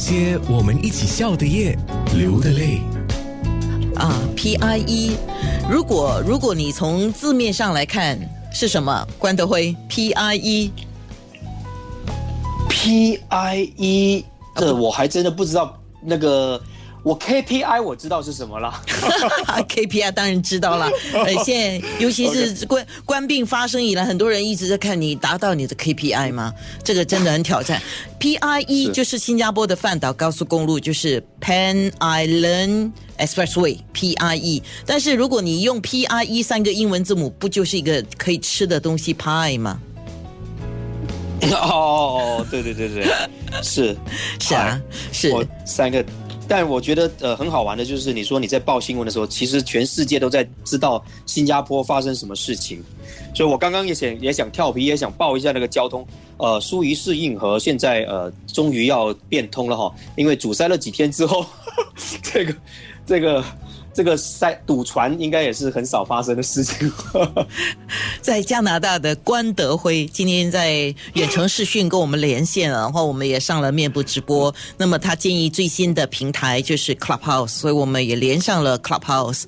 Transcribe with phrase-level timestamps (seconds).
[0.00, 1.76] 些我们一起笑的夜，
[2.16, 2.80] 流的泪。
[3.96, 5.14] 啊，P I E，
[5.70, 8.18] 如果如果你从字面上来看
[8.50, 9.06] 是什么？
[9.18, 10.80] 关德辉，P I E，P
[13.28, 14.24] I E，
[14.56, 16.58] 这我还真的不知道那个。
[17.02, 18.72] 我 KPI 我知道是什么了，
[19.68, 20.90] KPI 当然知道了。
[21.14, 26.52] 呃， 现在尤其是关关病发生以来，很多人一直在看你达到你的 KPI 吗？
[26.84, 27.80] 这个真的很挑战。
[28.20, 34.62] PIE 就是新加坡的范岛高速公路，就是 Pan Island Expressway PIE。
[34.84, 39.80] 但是如果你用 PIE 三个英文字母，不就是一个可以吃的东西 pie 吗？
[41.50, 43.06] 哦哦哦，对对对对，
[43.62, 43.96] 是
[44.38, 44.78] 是啊，
[45.10, 45.32] 是
[45.64, 46.04] 三个。
[46.50, 52.82] 但我觉得呃很好玩的，就是你说你在报新闻的时候，其实全世界都在知道新加坡发生什么事情，
[53.32, 56.04] 所以我刚刚也想也想跳皮，也想报一下那个交通，
[56.38, 61.46] 呃，疏于适应和现在呃终于要变通了哈，因为阻塞了几天之后，
[62.20, 62.56] 这 个
[63.06, 63.44] 这个。
[64.00, 66.90] 这个塞堵船应该也是很少发生的事情。
[68.22, 70.72] 在加拿大的关德辉今天在
[71.12, 74.54] 远程视讯跟我们连线，然后我们也上了面部直播。
[74.78, 79.42] 那么他建议最新的平台就是 Clubhouse，所以我们也连上了 Clubhouse。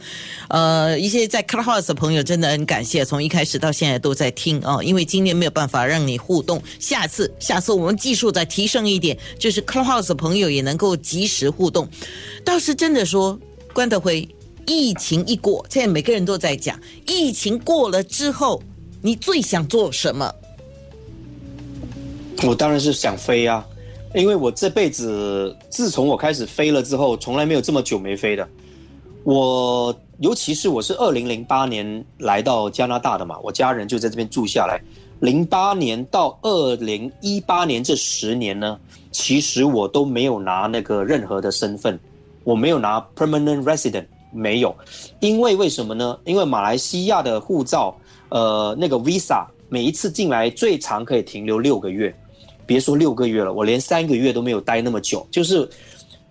[0.48, 4.83] 呃，一些在 Clubhouse 的朋友真的很感谢，从一开始到现在都在听啊。
[4.83, 11.89] 因为今天没有办法让你互动，下次下次我们技术再提升一点，就是 Clubhouse 的朋友也能够及时互动。
[12.45, 13.41] 倒是真的说。
[13.75, 14.28] 关德辉，
[14.66, 18.62] 疫情一过，现在每个人都在讲，疫情过了之后，
[19.00, 20.32] 你最想做什么？
[22.44, 23.64] 我当然是想飞啊，
[24.14, 28.48] 因为我这辈子自从我开始飞了之后，从来没有这么久没飞的。
[29.24, 34.80] 我尤其是我是二零零八年来到加拿大的嘛，我家人就在这边住下来。
[35.20, 38.77] 零八年到二零一八年这十年呢，
[39.12, 41.98] 其实我都没有拿那个任何的身份。
[42.42, 44.75] 我没有拿 permanent resident，没有，
[45.20, 46.19] 因为为什么呢？
[46.25, 47.95] 因为马来西亚的护照，
[48.30, 52.14] 呃，那个 visa 每一次进来最长可以停留六个月，
[52.64, 55.27] 别说六个月了，我连三个月都没有待那么久。
[55.30, 55.68] 就是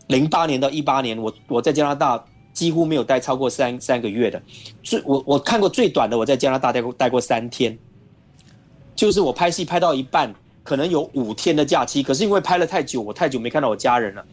[0.08, 4.42] 零八年到一八年，我我在加拿大几乎没有待超过三三个月的。
[4.81, 7.78] 最我我看过最短的，我在加拿大待过待过三天，
[8.96, 10.34] 就是我拍戏拍到一半，
[10.64, 14.26] 可能有五天的假期，可是因为拍了太久，我太久没看到我家人了。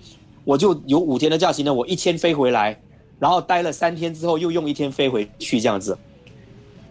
[0.45, 2.81] 我就有五天的假期呢，我一天飞回来，
[3.19, 5.99] 然后待了三天之后又用一天飞回去这样子，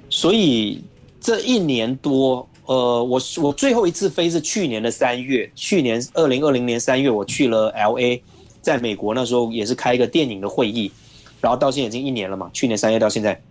[0.10, 0.84] 所以
[1.22, 8.22] 这一年多，呃，我我最后一次飞是去年的三月，去年二零二零年三月我去了 L A，
[8.62, 10.92] 在美国那时候也是开一个电影的会议，
[11.40, 13.42] 然后到现在已经一年了嘛，去年三月到现在，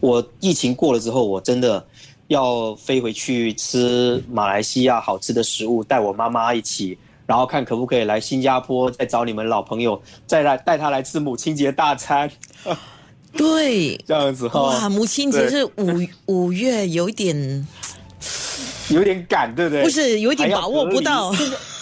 [0.00, 1.86] 我疫情过了之后，我真的
[2.28, 6.96] 要飞回去吃马来西亚好吃的食物，带我妈妈一起。
[7.28, 12.30] 然后看可不可以来新加坡，再找你们老朋友，再来带他来吃母亲节大餐。
[13.36, 14.62] 对，这样子哈。
[14.62, 17.36] 哇，母亲节是五五月，有点
[18.88, 19.82] 有点赶，对不对？
[19.84, 21.30] 不是，有点把握不到。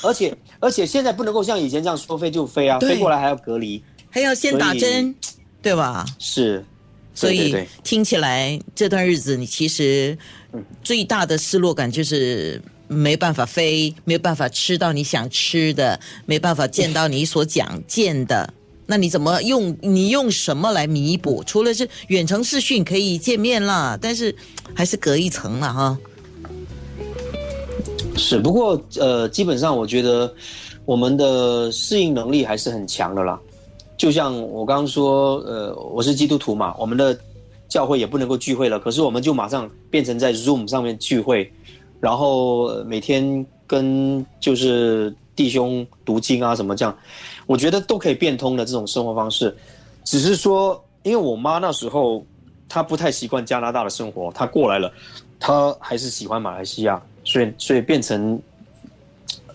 [0.03, 3.81] 而且而且现在不能够像以前这样说飞就飞啊，飞过来还要隔离，
[4.11, 5.15] 还要先打针，
[5.63, 6.05] 对吧？
[6.19, 6.65] 是，
[7.15, 7.55] 所以
[7.85, 10.19] 听起来这段日子你其实
[10.83, 12.61] 最大的失落感就是。
[12.89, 18.53] 没办法飞，没有办法吃到你想吃的，没办法见到你所想见的，
[18.87, 19.77] 那你怎么用？
[19.81, 21.43] 你用什么来弥补？
[21.45, 24.35] 除了是远程视讯可以见面啦，但是
[24.75, 25.99] 还是隔一层了哈。
[28.17, 30.33] 是，不过呃，基本上我觉得
[30.85, 33.39] 我们的适应能力还是很强的啦。
[33.99, 37.19] 就像我刚刚说，呃，我是基督徒嘛，我们的
[37.69, 41.53] 教会也不能够聚会了，可是我们就马上变成在 Zoom 上面聚会。
[42.01, 46.97] 然后每天跟就是弟兄读经啊什么这样，
[47.47, 49.57] 我觉得都可以变通的这种生活方式，
[50.05, 52.25] 只是说，因为我妈那时候
[52.69, 54.93] 她不太习惯加拿大的生活，她过来了，
[55.41, 58.41] 她还是喜欢马来西亚，所以所以变成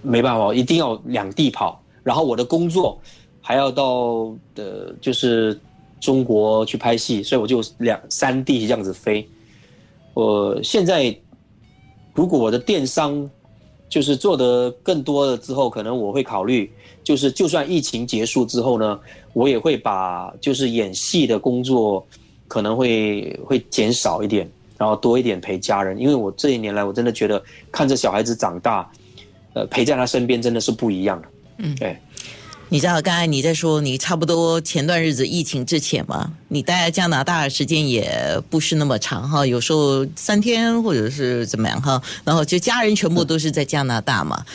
[0.02, 1.82] 没办法，一定要两地跑。
[2.04, 3.00] 然后我的工作
[3.40, 5.58] 还要到的就是
[6.00, 9.28] 中国去拍戏，所以我就两三地这样子飞。
[10.14, 11.16] 我现在。
[12.14, 13.30] 如果我的电商
[13.90, 16.72] 就是做的更多了之后，可能我会考虑，
[17.04, 19.00] 就是就算疫情结束之后呢，
[19.34, 22.06] 我也会把就是演戏的工作
[22.48, 27.42] 可能会会减少一点，然后多一点陪家人，因为我这一年来我真的觉得
[27.72, 28.90] 看着小孩子长大，
[29.54, 31.28] 呃，陪在他身边真的是不一样的。
[31.60, 31.98] 嗯，对。
[32.74, 44.46] 你知道刚才你在说你差不多前段日子疫情之前嘛，你待在加拿大的时间也不是那么长哈，有时候三天或者是怎么样哈，然后就家人全部都是在加拿大嘛。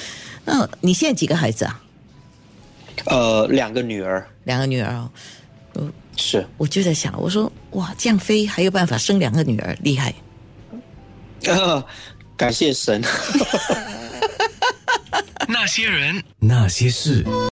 [0.46, 1.82] 那你现在几个孩子啊？
[3.04, 5.10] 呃，两个女儿两个女儿哦，
[6.16, 10.14] 是，我就在想，我说哇，这样飞还有办法生两个女儿，厉害。
[11.44, 11.84] 呃，
[12.34, 13.04] 感谢神。
[15.48, 17.24] 那些人，那些事。